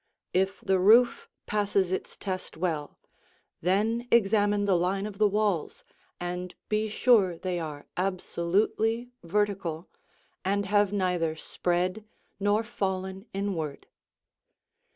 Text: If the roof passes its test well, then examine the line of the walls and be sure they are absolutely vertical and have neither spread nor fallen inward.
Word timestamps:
If 0.33 0.61
the 0.61 0.79
roof 0.79 1.29
passes 1.45 1.91
its 1.91 2.17
test 2.17 2.57
well, 2.57 2.97
then 3.61 4.07
examine 4.11 4.65
the 4.65 4.75
line 4.75 5.05
of 5.05 5.19
the 5.19 5.27
walls 5.27 5.83
and 6.19 6.55
be 6.69 6.89
sure 6.89 7.37
they 7.37 7.59
are 7.59 7.85
absolutely 7.95 9.11
vertical 9.21 9.89
and 10.43 10.65
have 10.65 10.91
neither 10.91 11.35
spread 11.35 12.03
nor 12.39 12.63
fallen 12.63 13.27
inward. 13.31 13.85